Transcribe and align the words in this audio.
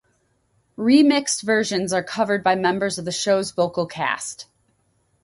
Remixed 0.79 1.43
versions 1.43 1.93
are 1.93 2.01
covered 2.01 2.43
by 2.43 2.55
members 2.55 2.97
of 2.97 3.05
the 3.05 3.11
show's 3.11 3.51
vocal 3.51 3.85
cast. 3.85 4.47